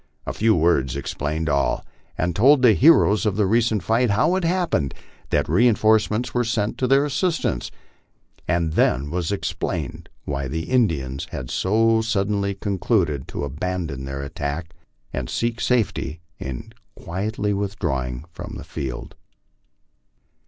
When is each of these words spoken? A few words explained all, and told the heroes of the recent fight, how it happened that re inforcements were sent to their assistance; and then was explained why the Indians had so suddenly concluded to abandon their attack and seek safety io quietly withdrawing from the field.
A 0.25 0.33
few 0.33 0.55
words 0.55 0.95
explained 0.95 1.47
all, 1.47 1.85
and 2.17 2.35
told 2.35 2.63
the 2.63 2.73
heroes 2.73 3.27
of 3.27 3.35
the 3.35 3.45
recent 3.45 3.83
fight, 3.83 4.09
how 4.09 4.35
it 4.35 4.43
happened 4.43 4.95
that 5.29 5.47
re 5.47 5.67
inforcements 5.67 6.33
were 6.33 6.43
sent 6.43 6.79
to 6.79 6.87
their 6.87 7.05
assistance; 7.05 7.69
and 8.47 8.73
then 8.73 9.11
was 9.11 9.31
explained 9.31 10.09
why 10.25 10.47
the 10.47 10.63
Indians 10.63 11.27
had 11.29 11.51
so 11.51 12.01
suddenly 12.01 12.55
concluded 12.55 13.27
to 13.27 13.43
abandon 13.43 14.05
their 14.05 14.23
attack 14.23 14.73
and 15.13 15.29
seek 15.29 15.61
safety 15.61 16.19
io 16.43 16.61
quietly 16.95 17.53
withdrawing 17.53 18.25
from 18.33 18.55
the 18.57 18.63
field. 18.63 19.13